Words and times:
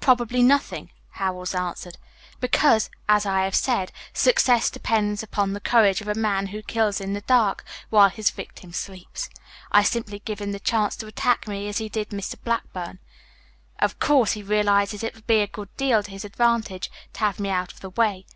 "Probably 0.00 0.42
nothing," 0.42 0.90
Howells 1.10 1.54
answered, 1.54 1.96
"because, 2.40 2.90
as 3.08 3.24
I 3.24 3.44
have 3.44 3.54
said, 3.54 3.92
success 4.12 4.68
depends 4.68 5.22
upon 5.22 5.52
the 5.52 5.60
courage 5.60 6.00
of 6.00 6.08
a 6.08 6.14
man 6.14 6.48
who 6.48 6.60
kills 6.60 7.00
in 7.00 7.12
the 7.12 7.20
dark 7.20 7.64
while 7.88 8.08
his 8.08 8.30
victim 8.32 8.72
sleeps. 8.72 9.30
I 9.70 9.84
simply 9.84 10.18
give 10.24 10.40
him 10.40 10.50
the 10.50 10.58
chance 10.58 10.96
to 10.96 11.06
attack 11.06 11.46
me 11.46 11.68
as 11.68 11.78
he 11.78 11.88
did 11.88 12.08
Mr. 12.08 12.34
Blackburn. 12.42 12.98
Of 13.78 14.00
course 14.00 14.32
he 14.32 14.42
realizes 14.42 15.04
it 15.04 15.14
would 15.14 15.28
be 15.28 15.38
a 15.38 15.46
good 15.46 15.68
deal 15.76 16.02
to 16.02 16.10
his 16.10 16.24
advantage 16.24 16.90
to 17.12 17.20
have 17.20 17.38
me 17.38 17.50
out 17.50 17.72
of 17.72 17.78
the 17.78 17.90
way. 17.90 18.26